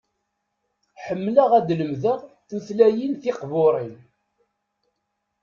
Ḥemmleɣ 1.03 1.49
ad 1.59 1.69
lemdeɣ 1.79 2.19
tutlayin 2.47 3.13
tiqbuṛin. 3.21 3.95